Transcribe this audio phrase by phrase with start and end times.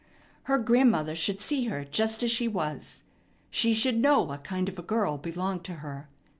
[0.45, 3.03] Her grandmother should see her just as she was.
[3.51, 6.09] She should know what kind of a girl belonged to her.